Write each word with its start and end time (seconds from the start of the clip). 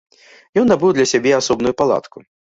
Ён 0.61 0.65
набыў 0.69 0.95
для 0.95 1.05
сябе 1.11 1.35
асобную 1.41 1.73
палатку. 1.85 2.17